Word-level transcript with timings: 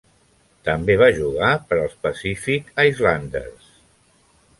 També 0.69 0.95
va 1.01 1.09
jugar 1.17 1.51
per 1.73 1.77
als 1.81 1.93
Pacific 2.05 2.73
Islanders. 2.87 3.69